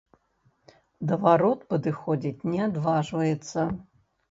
[1.11, 3.71] Да варот падыходзіць не адважваецца.